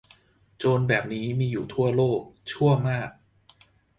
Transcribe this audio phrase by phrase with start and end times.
[0.57, 2.19] โจรแบบนี้มีอยู่ทั่วโลก
[2.51, 3.09] ชั่วมาก